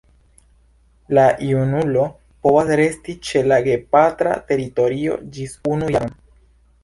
[1.17, 2.05] La junulo
[2.47, 6.19] povas resti ĉe la gepatra teritorio ĝis unu jaron.